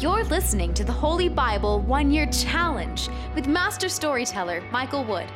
[0.00, 5.26] You're listening to the Holy Bible One Year Challenge with Master Storyteller Michael Wood,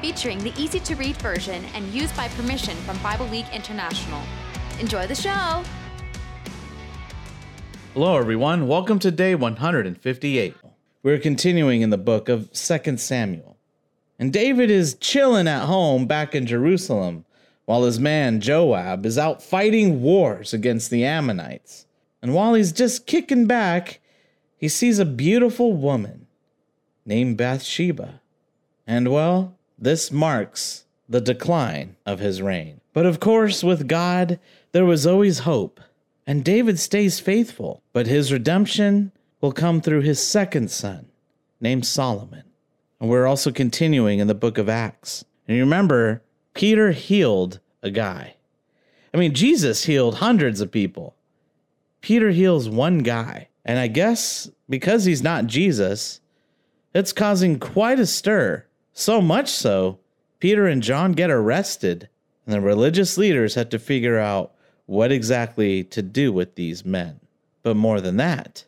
[0.00, 4.20] featuring the easy to read version and used by permission from Bible League International.
[4.80, 5.62] Enjoy the show!
[7.94, 8.66] Hello, everyone.
[8.66, 10.56] Welcome to day 158.
[11.04, 13.56] We're continuing in the book of 2 Samuel.
[14.18, 17.24] And David is chilling at home back in Jerusalem
[17.66, 21.86] while his man Joab is out fighting wars against the Ammonites.
[22.22, 24.00] And while he's just kicking back,
[24.56, 26.28] he sees a beautiful woman
[27.04, 28.20] named Bathsheba.
[28.86, 32.80] And well, this marks the decline of his reign.
[32.92, 34.38] But of course, with God,
[34.70, 35.80] there was always hope.
[36.26, 39.10] And David stays faithful, but his redemption
[39.40, 41.06] will come through his second son,
[41.60, 42.44] named Solomon.
[43.00, 45.24] And we're also continuing in the book of Acts.
[45.48, 46.22] And you remember,
[46.54, 48.36] Peter healed a guy.
[49.12, 51.16] I mean, Jesus healed hundreds of people.
[52.02, 53.48] Peter heals one guy.
[53.64, 56.20] And I guess because he's not Jesus,
[56.94, 58.66] it's causing quite a stir.
[58.92, 59.98] So much so,
[60.38, 62.10] Peter and John get arrested,
[62.44, 64.52] and the religious leaders have to figure out
[64.86, 67.20] what exactly to do with these men.
[67.62, 68.66] But more than that,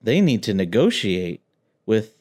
[0.00, 1.40] they need to negotiate
[1.86, 2.14] with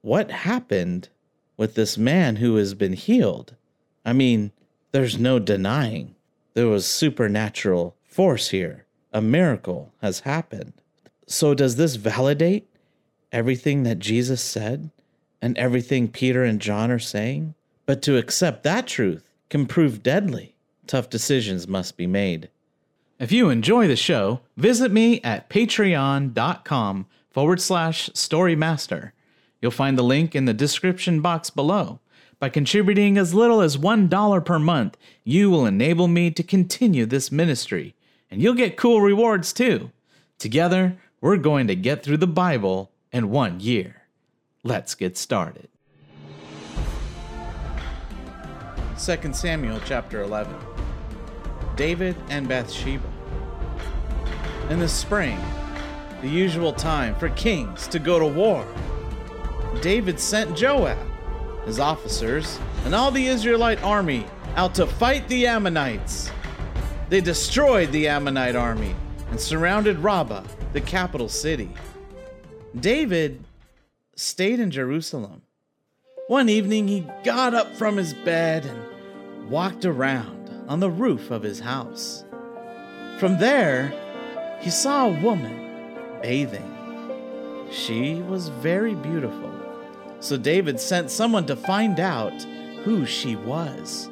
[0.00, 1.10] what happened
[1.56, 3.54] with this man who has been healed.
[4.04, 4.50] I mean,
[4.92, 6.16] there's no denying
[6.54, 8.86] there was supernatural force here.
[9.12, 10.72] A miracle has happened.
[11.26, 12.68] So, does this validate
[13.32, 14.90] everything that Jesus said
[15.42, 17.54] and everything Peter and John are saying?
[17.86, 20.54] But to accept that truth can prove deadly.
[20.86, 22.48] Tough decisions must be made.
[23.18, 29.12] If you enjoy the show, visit me at patreon.com forward slash storymaster.
[29.60, 32.00] You'll find the link in the description box below.
[32.38, 37.30] By contributing as little as $1 per month, you will enable me to continue this
[37.30, 37.94] ministry,
[38.30, 39.90] and you'll get cool rewards too.
[40.38, 44.02] Together, we're going to get through the Bible in one year.
[44.62, 45.68] Let's get started.
[49.02, 50.54] 2 Samuel chapter 11
[51.74, 53.08] David and Bathsheba.
[54.68, 55.38] In the spring,
[56.20, 58.66] the usual time for kings to go to war,
[59.80, 60.98] David sent Joab,
[61.64, 64.26] his officers, and all the Israelite army
[64.56, 66.30] out to fight the Ammonites.
[67.10, 68.94] They destroyed the Ammonite army
[69.30, 71.68] and surrounded Rabbah the capital city.
[72.78, 73.42] David
[74.14, 75.42] stayed in Jerusalem.
[76.28, 81.42] One evening, he got up from his bed and walked around on the roof of
[81.42, 82.24] his house.
[83.18, 83.92] From there,
[84.60, 86.76] he saw a woman bathing.
[87.72, 89.52] She was very beautiful,
[90.20, 92.40] so David sent someone to find out
[92.84, 94.08] who she was.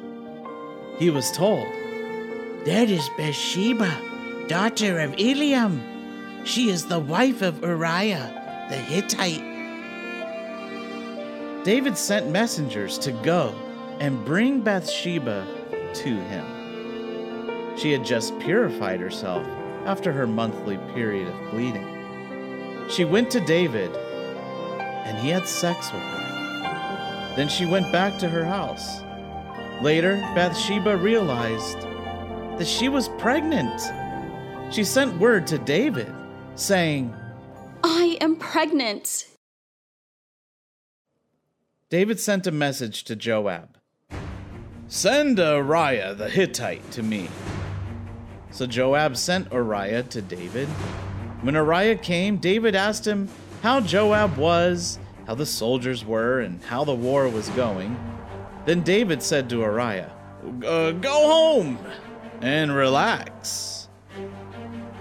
[0.97, 1.65] He was told,
[2.65, 5.81] That is Bathsheba, daughter of Eliam.
[6.45, 8.35] She is the wife of Uriah
[8.69, 9.43] the Hittite.
[11.63, 13.55] David sent messengers to go
[13.99, 15.47] and bring Bathsheba
[15.93, 17.77] to him.
[17.77, 19.47] She had just purified herself
[19.85, 22.87] after her monthly period of bleeding.
[22.89, 27.33] She went to David, and he had sex with her.
[27.35, 29.01] Then she went back to her house.
[29.81, 31.87] Later, Bathsheba realized
[32.59, 33.81] that she was pregnant.
[34.69, 36.13] She sent word to David
[36.55, 37.15] saying,
[37.85, 39.27] I am pregnant.
[41.89, 43.77] David sent a message to Joab
[44.89, 47.29] Send Uriah the Hittite to me.
[48.51, 50.67] So Joab sent Uriah to David.
[51.41, 53.29] When Uriah came, David asked him
[53.63, 57.97] how Joab was, how the soldiers were, and how the war was going.
[58.65, 60.11] Then David said to Uriah,
[60.65, 61.79] uh, Go home
[62.41, 63.89] and relax.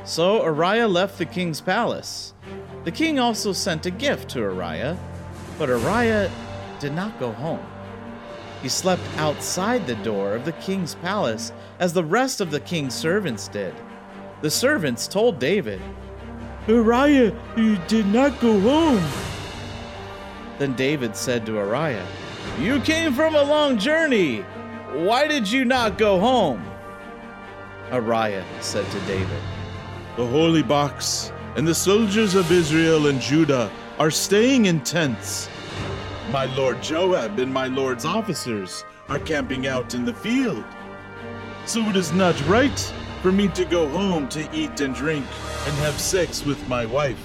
[0.05, 2.35] So Uriah left the king's palace.
[2.85, 4.99] The king also sent a gift to Uriah,
[5.59, 6.31] but Uriah
[6.81, 7.65] did not go home.
[8.63, 12.95] He slept outside the door of the king's palace as the rest of the king's
[12.95, 13.75] servants did.
[14.41, 15.81] The servants told David,
[16.67, 19.05] Uriah you did not go home.
[20.59, 22.07] Then David said to Uriah,
[22.59, 24.41] You came from a long journey.
[24.93, 26.68] Why did you not go home?
[27.93, 29.43] Uriah said to David,
[30.17, 35.49] The holy box and the soldiers of Israel and Judah are staying in tents.
[36.31, 40.65] My lord Joab and my lord's officers are camping out in the field.
[41.65, 42.79] So it is not right
[43.23, 45.25] for me to go home to eat and drink
[45.67, 47.19] and have sex with my wife.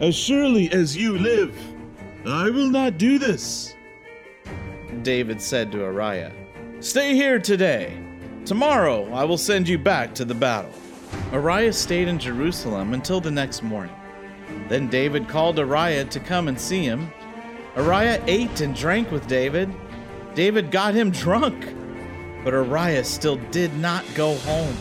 [0.00, 1.56] As surely as you live,
[2.26, 3.74] I will not do this.
[5.02, 6.32] David said to Uriah,
[6.80, 8.11] Stay here today.
[8.44, 10.72] Tomorrow I will send you back to the battle.
[11.30, 13.94] Uriah stayed in Jerusalem until the next morning.
[14.68, 17.12] Then David called Uriah to come and see him.
[17.76, 19.72] Uriah ate and drank with David.
[20.34, 21.72] David got him drunk,
[22.42, 24.76] but Uriah still did not go home.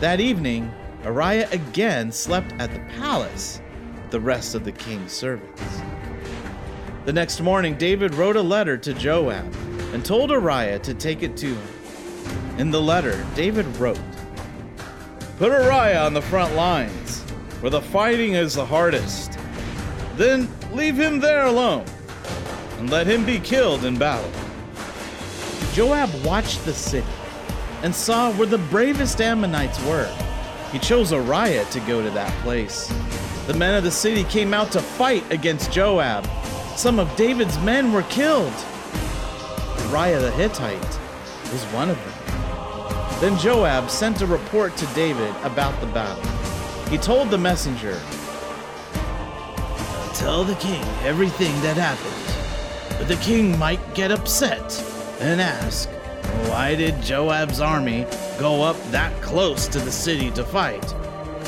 [0.00, 0.72] That evening,
[1.04, 3.60] Uriah again slept at the palace
[3.96, 5.62] with the rest of the king's servants.
[7.04, 9.54] The next morning, David wrote a letter to Joab
[9.92, 11.77] and told Uriah to take it to him.
[12.58, 14.00] In the letter, David wrote,
[15.38, 17.20] Put Uriah on the front lines,
[17.60, 19.38] where the fighting is the hardest.
[20.16, 21.84] Then leave him there alone,
[22.78, 24.28] and let him be killed in battle.
[25.72, 27.06] Joab watched the city
[27.84, 30.12] and saw where the bravest Ammonites were.
[30.72, 32.92] He chose Uriah to go to that place.
[33.46, 36.26] The men of the city came out to fight against Joab.
[36.76, 38.52] Some of David's men were killed.
[39.84, 40.98] Uriah the Hittite
[41.52, 42.17] was one of them.
[43.20, 46.22] Then Joab sent a report to David about the battle.
[46.88, 48.00] He told the messenger,
[50.14, 52.96] Tell the king everything that happened.
[52.96, 54.72] But the king might get upset
[55.18, 55.88] and ask,
[56.48, 58.06] Why did Joab's army
[58.38, 60.94] go up that close to the city to fight?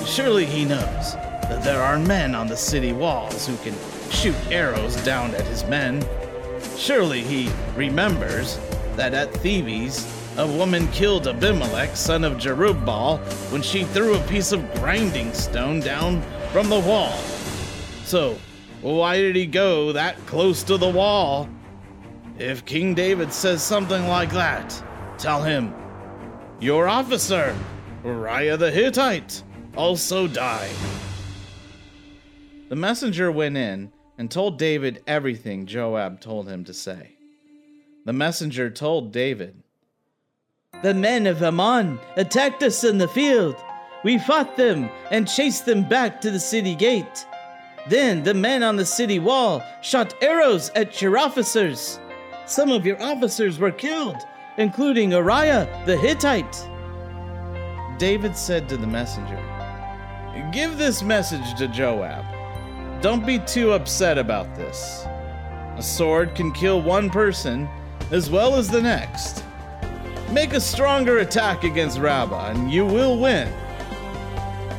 [0.05, 3.76] Surely he knows that there are men on the city walls who can
[4.11, 6.05] shoot arrows down at his men.
[6.76, 8.58] Surely he remembers
[8.96, 13.19] that at Thebez a woman killed Abimelech, son of Jerubbaal,
[13.53, 17.13] when she threw a piece of grinding stone down from the wall.
[18.05, 18.39] So,
[18.81, 21.47] why did he go that close to the wall?
[22.39, 24.83] If King David says something like that,
[25.19, 25.75] tell him,
[26.59, 27.55] Your officer,
[28.03, 29.43] Uriah the Hittite,
[29.77, 30.75] also died.
[32.71, 37.19] The messenger went in and told David everything Joab told him to say.
[38.07, 39.63] The messenger told David,
[40.82, 43.55] The men of Ammon attacked us in the field.
[44.02, 47.26] We fought them and chased them back to the city gate.
[47.90, 52.00] Then the men on the city wall shot arrows at your officers.
[52.46, 54.17] Some of your officers were killed,
[54.56, 56.67] including Uriah the Hittite.
[57.99, 59.38] David said to the messenger,
[60.50, 62.25] Give this message to Joab.
[63.02, 65.05] Don't be too upset about this.
[65.76, 67.69] A sword can kill one person
[68.11, 69.44] as well as the next.
[70.32, 73.53] Make a stronger attack against Rabbah, and you will win.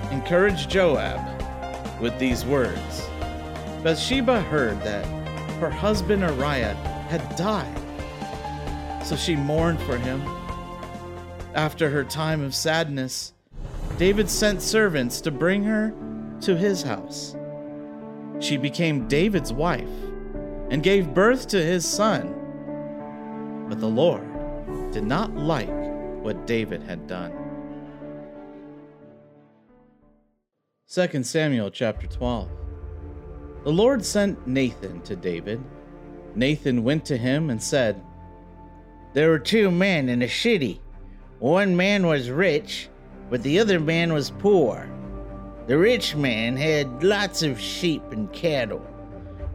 [0.09, 1.19] Encourage Joab
[1.99, 3.09] with these words.
[3.83, 5.05] Bathsheba heard that
[5.59, 6.73] her husband Uriah
[7.09, 7.77] had died,
[9.03, 10.21] so she mourned for him.
[11.53, 13.33] After her time of sadness,
[13.97, 15.93] David sent servants to bring her
[16.41, 17.35] to his house.
[18.39, 19.89] She became David's wife
[20.69, 22.35] and gave birth to his son.
[23.67, 24.30] But the Lord
[24.91, 25.69] did not like
[26.21, 27.31] what David had done.
[30.89, 32.49] 2 Samuel chapter 12.
[33.63, 35.63] The Lord sent Nathan to David.
[36.35, 38.01] Nathan went to him and said,
[39.13, 40.81] There were two men in a city.
[41.39, 42.89] One man was rich,
[43.29, 44.89] but the other man was poor.
[45.67, 48.85] The rich man had lots of sheep and cattle,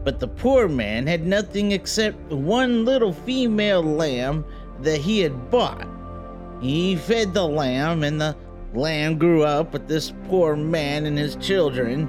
[0.03, 4.43] but the poor man had nothing except one little female lamb
[4.81, 5.87] that he had bought.
[6.61, 8.35] He fed the lamb, and the
[8.73, 12.07] lamb grew up with this poor man and his children.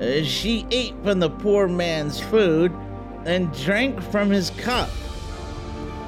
[0.00, 2.72] Uh, she ate from the poor man's food
[3.26, 4.88] and drank from his cup.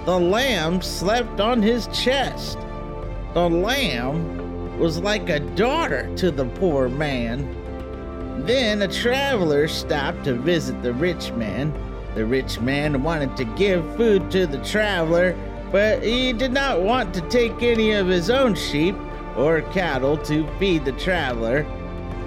[0.06, 2.58] The lamb slept on his chest.
[3.34, 7.46] The lamb was like a daughter to the poor man.
[8.46, 11.72] Then a traveler stopped to visit the rich man.
[12.14, 15.36] The rich man wanted to give food to the traveler,
[15.72, 18.94] but he did not want to take any of his own sheep
[19.36, 21.66] or cattle to feed the traveler.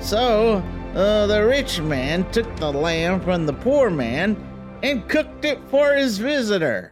[0.01, 0.63] So
[0.95, 4.35] uh, the rich man took the lamb from the poor man
[4.81, 6.91] and cooked it for his visitor.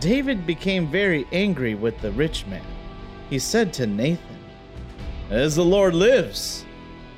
[0.00, 2.64] David became very angry with the rich man.
[3.28, 4.38] He said to Nathan,
[5.28, 6.64] As the Lord lives,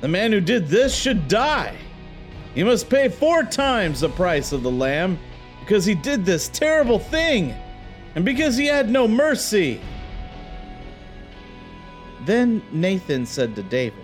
[0.01, 1.77] the man who did this should die.
[2.53, 5.17] He must pay four times the price of the lamb
[5.65, 7.55] because he did this terrible thing
[8.15, 9.79] and because he had no mercy.
[12.25, 14.03] Then Nathan said to David,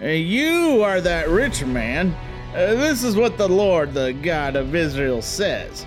[0.00, 2.14] You are that rich man.
[2.52, 5.84] Uh, this is what the Lord, the God of Israel, says.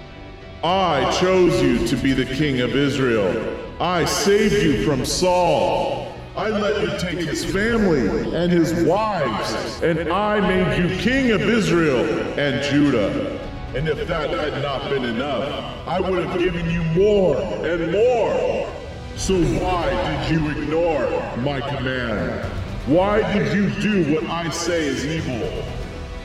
[0.64, 3.58] I chose you to be the king of Israel.
[3.82, 6.16] I saved you from Saul.
[6.36, 11.42] I let you take his family and his wives, and I made you king of
[11.42, 12.06] Israel
[12.40, 13.43] and Judah.
[13.76, 18.72] And if that had not been enough, I would have given you more and more.
[19.16, 22.46] So why did you ignore my command?
[22.86, 25.64] Why did you do what I say is evil?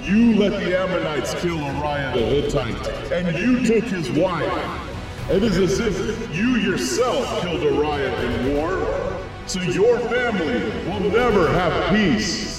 [0.03, 4.91] You let the Ammonites kill Uriah the Hittite, and you took his wife.
[5.31, 11.49] It is as if you yourself killed Uriah in war, so your family will never
[11.53, 12.58] have peace.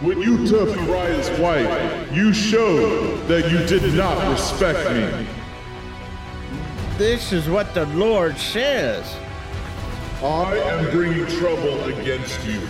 [0.00, 5.26] When you took Uriah's wife, you showed that you did not respect me.
[6.96, 9.12] This is what the Lord says.
[10.22, 12.60] I am bringing trouble against you.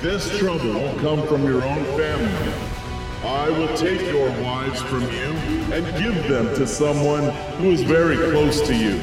[0.00, 2.54] This trouble will come from your own family.
[3.22, 5.34] I will take your wives from you
[5.74, 7.24] and give them to someone
[7.58, 8.98] who is very close to you.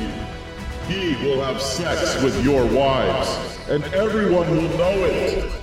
[0.87, 5.62] He will have sex with your wives, and everyone will know it.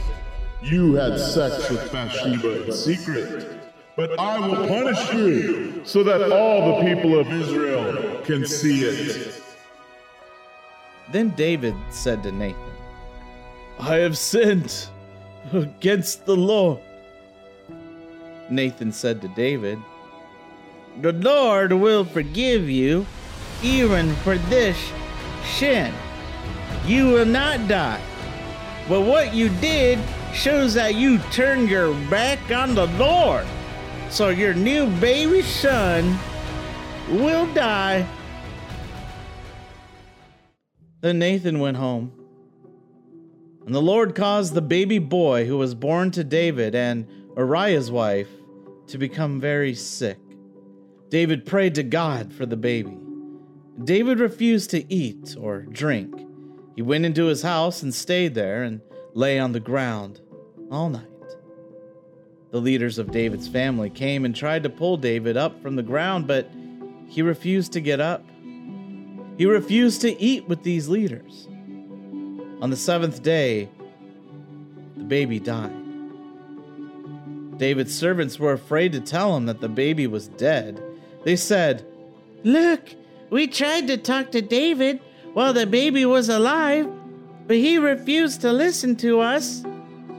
[0.62, 3.60] You had sex with Bathsheba in secret,
[3.96, 9.42] but I will punish you so that all the people of Israel can see it.
[11.10, 12.60] Then David said to Nathan,
[13.78, 14.88] I have sinned
[15.52, 16.80] against the Lord.
[18.50, 19.78] Nathan said to David,
[21.00, 23.06] The Lord will forgive you
[23.62, 24.76] even for this
[25.56, 25.94] sin.
[26.84, 28.02] You will not die.
[28.88, 29.98] But what you did
[30.32, 33.46] shows that you turned your back on the Lord.
[34.10, 36.18] So your new baby son
[37.08, 38.06] will die.
[41.00, 42.12] Then Nathan went home.
[43.66, 47.06] And the Lord caused the baby boy who was born to David and
[47.36, 48.28] Uriah's wife
[48.88, 50.18] to become very sick.
[51.08, 52.96] David prayed to God for the baby.
[53.84, 56.14] David refused to eat or drink.
[56.76, 58.80] He went into his house and stayed there and
[59.14, 60.20] lay on the ground
[60.70, 61.06] all night.
[62.50, 66.26] The leaders of David's family came and tried to pull David up from the ground,
[66.26, 66.50] but
[67.06, 68.24] he refused to get up.
[69.38, 71.48] He refused to eat with these leaders.
[72.60, 73.68] On the seventh day,
[74.96, 75.76] the baby died.
[77.56, 80.82] David's servants were afraid to tell him that the baby was dead.
[81.24, 81.86] They said,
[82.42, 82.94] Look,
[83.30, 85.00] we tried to talk to David
[85.34, 86.90] while the baby was alive,
[87.46, 89.64] but he refused to listen to us.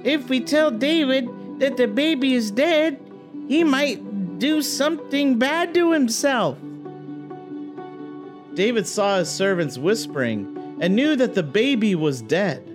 [0.04, 3.00] If we tell David that the baby is dead,
[3.48, 6.58] he might do something bad to himself.
[8.54, 12.68] David saw his servants whispering and knew that the baby was dead.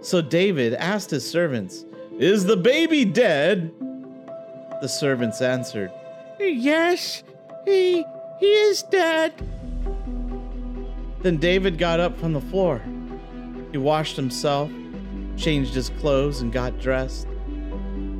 [0.00, 1.84] So David asked his servants,
[2.18, 3.72] Is the baby dead?
[4.80, 5.92] The servants answered,
[6.40, 7.22] Yes,
[7.64, 8.04] he,
[8.40, 9.32] he is dead.
[11.22, 12.82] Then David got up from the floor.
[13.74, 14.70] He washed himself,
[15.36, 17.26] changed his clothes, and got dressed.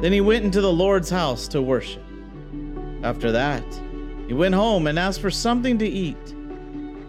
[0.00, 2.02] Then he went into the Lord's house to worship.
[3.04, 3.62] After that,
[4.26, 6.34] he went home and asked for something to eat.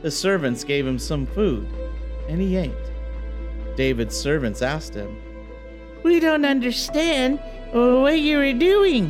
[0.04, 1.68] The servants gave him some food,
[2.30, 2.72] and he ate.
[3.76, 5.18] David's servants asked him,
[6.04, 7.40] We don't understand
[7.72, 9.10] what you were doing.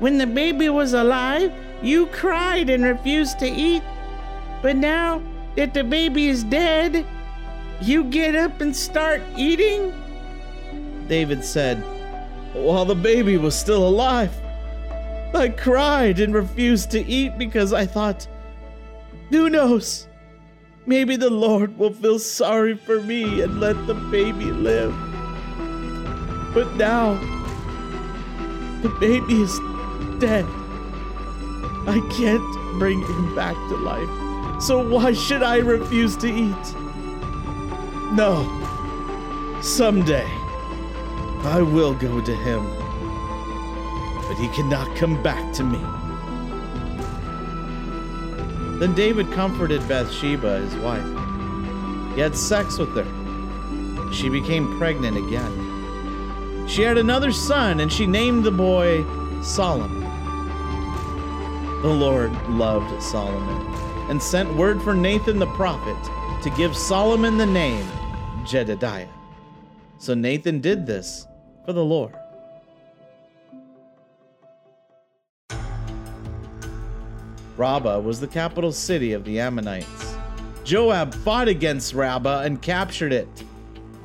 [0.00, 1.52] When the baby was alive,
[1.84, 3.84] you cried and refused to eat.
[4.60, 5.22] But now
[5.54, 7.06] that the baby is dead,
[7.82, 9.92] you get up and start eating?
[11.08, 11.78] David said,
[12.54, 14.32] While the baby was still alive,
[15.34, 18.26] I cried and refused to eat because I thought,
[19.30, 20.08] Who knows?
[20.84, 24.92] Maybe the Lord will feel sorry for me and let the baby live.
[26.52, 27.14] But now,
[28.82, 29.58] the baby is
[30.18, 30.44] dead.
[31.86, 34.62] I can't bring him back to life.
[34.62, 36.81] So why should I refuse to eat?
[38.12, 38.44] No.
[39.62, 40.26] Someday,
[41.44, 42.62] I will go to him.
[44.28, 45.78] But he cannot come back to me.
[48.78, 51.06] Then David comforted Bathsheba, his wife.
[52.14, 54.12] He had sex with her.
[54.12, 56.68] She became pregnant again.
[56.68, 59.06] She had another son, and she named the boy
[59.42, 60.00] Solomon.
[61.80, 63.66] The Lord loved Solomon
[64.10, 65.96] and sent word for Nathan the prophet
[66.42, 67.86] to give Solomon the name
[68.44, 69.08] Jedidiah.
[69.98, 71.26] So Nathan did this
[71.64, 72.14] for the Lord.
[77.56, 80.16] Rabbah was the capital city of the Ammonites.
[80.64, 83.28] Joab fought against Rabbah and captured it.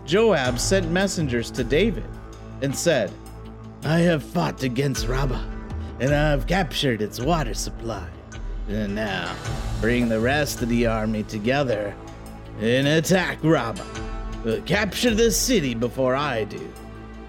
[0.06, 2.06] Joab sent messengers to David
[2.62, 3.12] and said,
[3.84, 5.44] I have fought against Rabbah,
[6.00, 8.08] and I have captured its water supply.
[8.67, 9.36] And now
[9.79, 11.96] bring the rest of the army together
[12.60, 14.06] and attack Rabbah.
[14.48, 16.74] But capture the city before I do,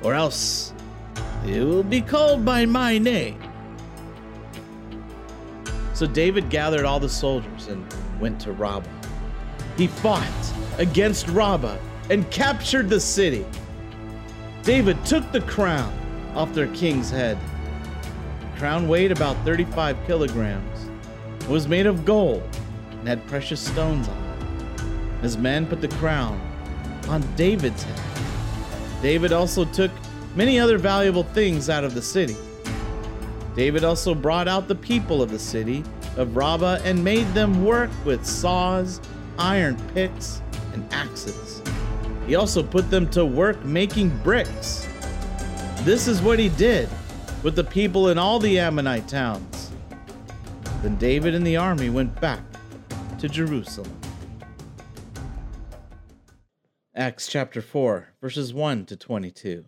[0.04, 0.72] or else
[1.44, 3.42] it will be called by my name.
[5.94, 7.84] So David gathered all the soldiers and
[8.20, 8.88] went to Rabbah.
[9.76, 10.22] He fought
[10.78, 13.44] against Rabbah and captured the city.
[14.62, 15.92] David took the crown
[16.36, 17.36] off their king's head.
[18.38, 20.88] The crown weighed about 35 kilograms.
[21.40, 22.48] It was made of gold
[22.92, 25.22] and had precious stones on it.
[25.22, 26.47] His men put the crown
[27.08, 28.00] on David's head.
[29.02, 29.90] David also took
[30.34, 32.36] many other valuable things out of the city.
[33.54, 35.82] David also brought out the people of the city
[36.16, 39.00] of Rabbah and made them work with saws,
[39.38, 40.42] iron picks,
[40.74, 41.62] and axes.
[42.26, 44.86] He also put them to work making bricks.
[45.80, 46.88] This is what he did
[47.42, 49.70] with the people in all the Ammonite towns.
[50.82, 52.42] Then David and the army went back
[53.18, 53.92] to Jerusalem.
[56.98, 59.64] Acts chapter 4, verses 1 to 22.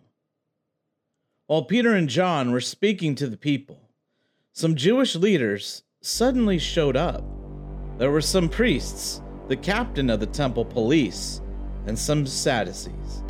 [1.47, 3.79] While Peter and John were speaking to the people,
[4.51, 7.23] some Jewish leaders suddenly showed up.
[7.97, 11.41] There were some priests, the captain of the temple police,
[11.85, 13.23] and some Sadducees.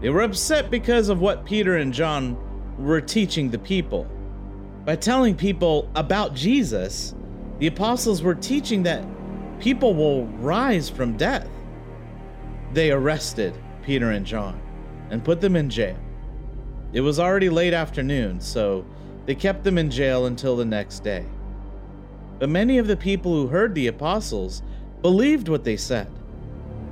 [0.00, 2.38] They were upset because of what Peter and John
[2.78, 4.06] were teaching the people.
[4.84, 7.12] By telling people about Jesus,
[7.58, 9.04] the apostles were teaching that
[9.58, 11.48] people will rise from death
[12.72, 14.60] they arrested Peter and John
[15.10, 15.98] and put them in jail.
[16.92, 18.84] It was already late afternoon, so
[19.26, 21.24] they kept them in jail until the next day.
[22.38, 24.62] But many of the people who heard the apostles
[25.00, 26.10] believed what they said.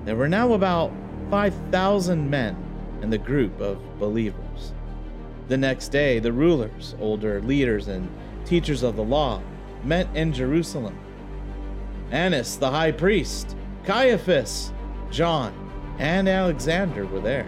[0.04, 0.92] There were now about
[1.30, 2.56] 5,000 men
[3.02, 4.72] in the group of believers.
[5.48, 8.08] The next day, the rulers, older leaders, and
[8.44, 9.42] teachers of the law
[9.84, 10.98] met in Jerusalem.
[12.10, 14.72] Annas, the high priest, Caiaphas,
[15.10, 15.59] John,
[16.00, 17.46] and Alexander were there.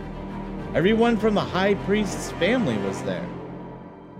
[0.74, 3.26] Everyone from the high priest's family was there.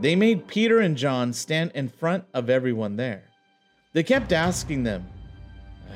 [0.00, 3.24] They made Peter and John stand in front of everyone there.
[3.92, 5.06] They kept asking them,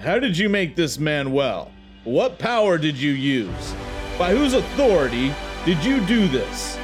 [0.02, 1.72] How did you make this man well?
[2.04, 3.74] What power did you use?
[4.18, 6.78] By whose authority did you do this?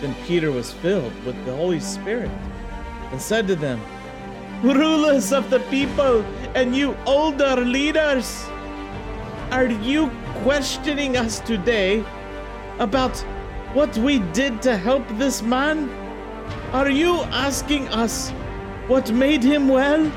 [0.00, 2.30] Then Peter was filled with the Holy Spirit
[3.12, 3.78] and said to them,
[4.62, 6.22] Rulers of the people
[6.54, 8.46] and you older leaders,
[9.50, 10.10] are you
[10.42, 12.04] questioning us today
[12.78, 13.16] about
[13.74, 15.90] what we did to help this man?
[16.72, 18.30] Are you asking us
[18.86, 20.10] what made him well?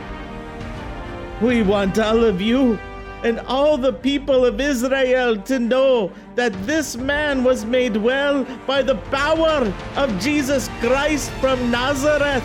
[1.41, 2.77] We want all of you
[3.23, 8.83] and all the people of Israel to know that this man was made well by
[8.83, 12.43] the power of Jesus Christ from Nazareth.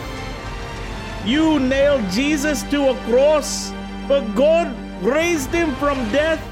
[1.23, 3.71] You nailed Jesus to a cross,
[4.07, 6.43] but God raised him from death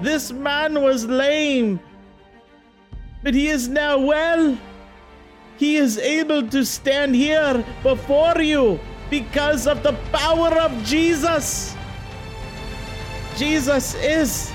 [0.00, 1.80] this man was lame,
[3.22, 4.56] but he is now well.
[5.56, 8.78] He is able to stand here before you
[9.10, 11.76] because of the power of Jesus.
[13.36, 14.52] Jesus is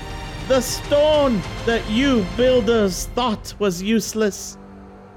[0.48, 4.56] the stone that you builders thought was useless.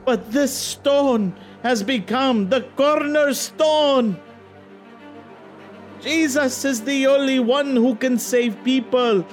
[0.05, 4.19] But this stone has become the cornerstone.
[6.01, 9.25] Jesus is the only one who can save people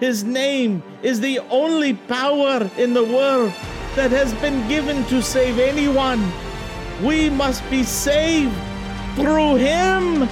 [0.00, 3.52] his name is the only power in the world
[3.94, 6.30] that has been given to save anyone.
[7.02, 8.54] We must be saved
[9.14, 10.28] through him.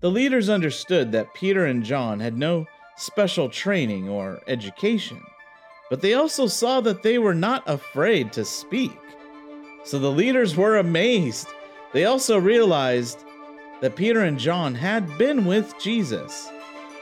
[0.00, 5.22] The leaders understood that Peter and John had no special training or education,
[5.88, 8.98] but they also saw that they were not afraid to speak.
[9.84, 11.48] So the leaders were amazed.
[11.92, 13.24] They also realized
[13.82, 16.48] that Peter and John had been with Jesus,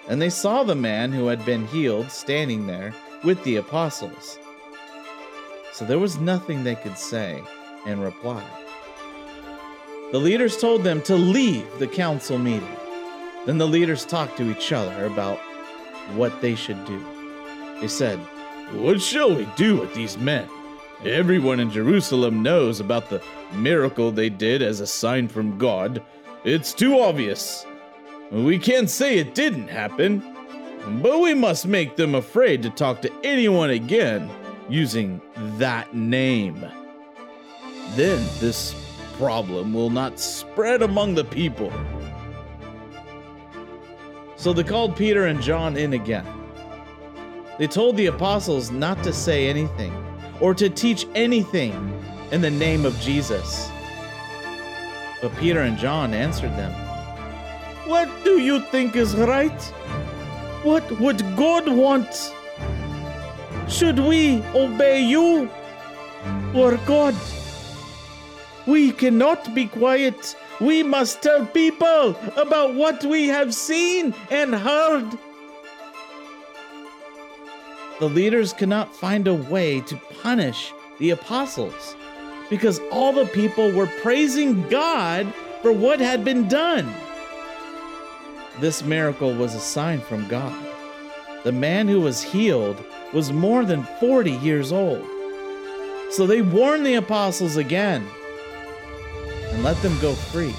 [0.09, 4.39] and they saw the man who had been healed standing there with the apostles.
[5.75, 7.43] So there was nothing they could say
[7.85, 8.43] in reply.
[10.11, 12.77] The leaders told them to leave the council meeting.
[13.45, 15.39] Then the leaders talked to each other about
[16.15, 17.05] what they should do.
[17.83, 18.19] They said,
[18.73, 20.49] What shall we do with these men?
[21.05, 26.03] Everyone in Jerusalem knows about the miracle they did as a sign from God
[26.45, 27.67] it's too obvious.
[28.31, 30.23] We can't say it didn't happen,
[31.03, 34.31] but we must make them afraid to talk to anyone again
[34.69, 35.21] using
[35.59, 36.65] that name.
[37.97, 38.75] Then this
[39.19, 41.73] problem will not spread among the people.
[44.37, 46.27] So they called Peter and John in again.
[47.59, 49.93] They told the apostles not to say anything
[50.41, 53.71] or to teach anything in the name of Jesus.
[55.21, 56.73] But Peter and John answered them,
[57.87, 59.63] What do you think is right?
[60.63, 62.35] What would God want?
[63.69, 65.51] Should we obey you
[66.55, 67.15] or God?
[68.67, 70.37] We cannot be quiet.
[70.61, 75.19] We must tell people about what we have seen and heard.
[78.01, 81.95] the leaders cannot find a way to punish the apostles
[82.51, 85.33] because all the people were praising God
[85.63, 86.93] for what had been done.
[88.59, 90.69] This miracle was a sign from God.
[91.45, 92.85] The man who was healed
[93.15, 95.07] was more than 40 years old.
[96.11, 98.07] So they warned the apostles again
[99.51, 100.55] and let them go free.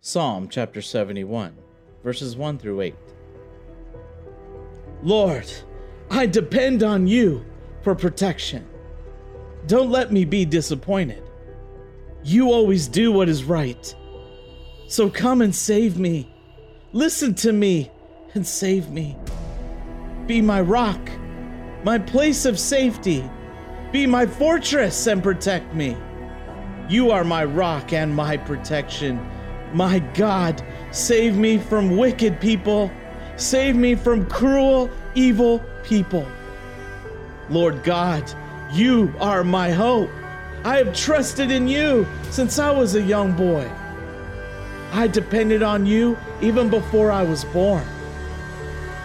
[0.00, 1.56] Psalm chapter 71,
[2.04, 2.94] verses 1 through 8.
[5.02, 5.50] Lord,
[6.10, 7.44] I depend on you
[7.82, 8.66] for protection.
[9.66, 11.22] Don't let me be disappointed.
[12.22, 13.94] You always do what is right.
[14.88, 16.32] So come and save me.
[16.92, 17.90] Listen to me
[18.34, 19.16] and save me.
[20.26, 21.00] Be my rock,
[21.84, 23.28] my place of safety.
[23.92, 25.96] Be my fortress and protect me.
[26.88, 29.24] You are my rock and my protection.
[29.72, 32.90] My God, save me from wicked people.
[33.36, 36.26] Save me from cruel, evil people.
[37.48, 38.22] Lord God,
[38.72, 40.10] you are my hope.
[40.64, 43.70] I have trusted in you since I was a young boy.
[44.92, 47.86] I depended on you even before I was born.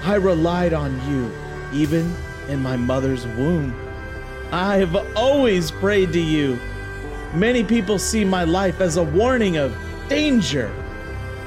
[0.04, 1.32] I relied on you
[1.72, 2.14] even
[2.50, 3.76] in my mother's womb.
[4.52, 6.60] I have always prayed to you.
[7.34, 9.76] Many people see my life as a warning of
[10.10, 10.74] danger,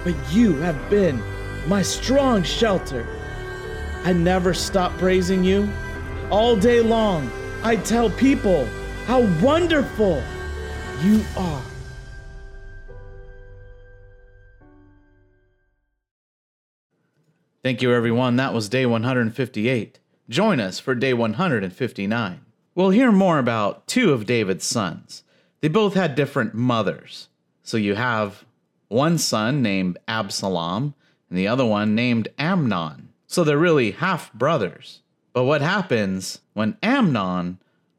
[0.05, 1.20] but you have been
[1.66, 3.07] my strong shelter.
[4.04, 5.72] I never stop praising you.
[6.30, 7.30] All day long,
[7.62, 8.68] I tell people
[9.06, 10.22] how wonderful
[11.02, 11.62] you are.
[17.62, 18.36] Thank you, everyone.
[18.36, 19.98] That was day 158.
[20.28, 22.40] Join us for day 159.
[22.74, 25.22] We'll hear more about two of David's sons.
[25.62, 27.28] They both had different mothers.
[27.62, 28.44] So you have
[28.88, 30.94] one son named Absalom
[31.30, 33.08] and the other one named Amnon.
[33.35, 35.01] So they're really half brothers.
[35.33, 37.59] But what happens when Amnon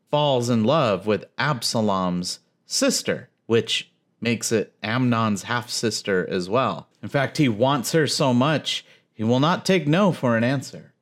[0.10, 6.88] falls in love with Absalom's sister, which makes it Amnon's half sister as well?
[7.04, 10.94] In fact, he wants her so much, he will not take no for an answer.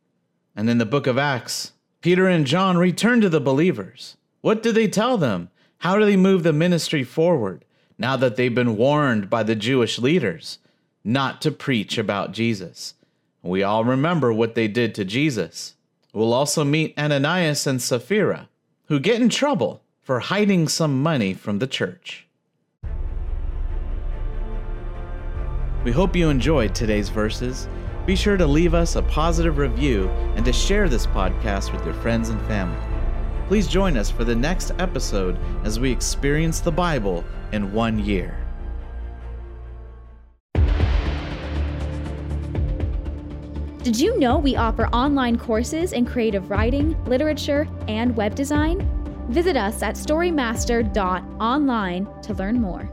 [0.55, 4.17] And in the book of Acts, Peter and John return to the believers.
[4.41, 5.51] What do they tell them?
[5.77, 7.65] How do they move the ministry forward
[7.99, 10.57] now that they've been warned by the Jewish leaders
[11.03, 12.95] not to preach about Jesus?
[13.43, 15.75] We all remember what they did to Jesus.
[16.13, 18.47] We'll also meet Ananias and Sapphira,
[18.85, 22.25] who get in trouble for hiding some money from the church.
[25.83, 27.67] We hope you enjoyed today's verses.
[28.05, 31.95] Be sure to leave us a positive review and to share this podcast with your
[31.95, 32.79] friends and family.
[33.49, 38.42] Please join us for the next episode as we experience the Bible in one year.
[43.83, 48.87] Did you know we offer online courses in creative writing, literature, and web design?
[49.27, 52.89] Visit us at storymaster.online to learn more.